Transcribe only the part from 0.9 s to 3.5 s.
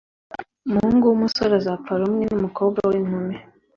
w’umusore azapfa rumwe n’umukobwa w’inkumi.